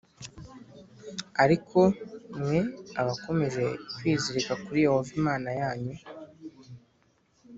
Ariko 1.43 1.79
mwe 2.39 2.59
abakomeje 3.01 3.63
kwizirika 3.95 4.53
kuri 4.63 4.79
Yehova 4.85 5.11
Imana 5.19 5.49
yanyu, 5.61 5.95